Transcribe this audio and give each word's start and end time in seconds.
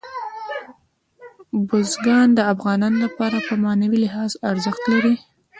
بزګان 1.67 2.27
د 2.35 2.39
افغانانو 2.53 2.97
لپاره 3.05 3.37
په 3.47 3.53
معنوي 3.63 3.97
لحاظ 4.05 4.31
ارزښت 4.51 4.83
لري. 4.91 5.15